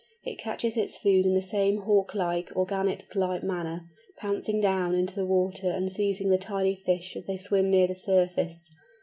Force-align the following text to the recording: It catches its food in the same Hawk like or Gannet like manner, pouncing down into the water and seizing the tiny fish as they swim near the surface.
It 0.23 0.39
catches 0.39 0.77
its 0.77 0.97
food 0.97 1.27
in 1.27 1.35
the 1.35 1.43
same 1.43 1.81
Hawk 1.81 2.15
like 2.15 2.51
or 2.55 2.65
Gannet 2.65 3.15
like 3.15 3.43
manner, 3.43 3.85
pouncing 4.17 4.59
down 4.59 4.95
into 4.95 5.13
the 5.13 5.27
water 5.27 5.69
and 5.69 5.91
seizing 5.91 6.29
the 6.29 6.39
tiny 6.39 6.73
fish 6.75 7.15
as 7.15 7.27
they 7.27 7.37
swim 7.37 7.69
near 7.69 7.85
the 7.85 7.93
surface. 7.93 8.71